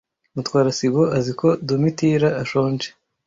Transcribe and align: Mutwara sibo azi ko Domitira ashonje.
Mutwara 0.35 0.69
sibo 0.77 1.03
azi 1.17 1.31
ko 1.39 1.47
Domitira 1.67 2.29
ashonje. 2.43 2.87